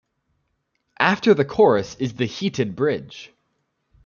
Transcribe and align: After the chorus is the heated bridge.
After 0.97 1.35
the 1.35 1.45
chorus 1.45 1.93
is 1.99 2.15
the 2.15 2.25
heated 2.25 2.75
bridge. 2.75 3.31